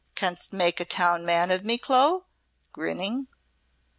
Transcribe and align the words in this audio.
Canst 0.15 0.51
make 0.51 0.79
a 0.79 0.83
town 0.85 1.25
man 1.27 1.51
of 1.51 1.63
me, 1.63 1.77
Clo?" 1.77 2.25
grinning. 2.73 3.27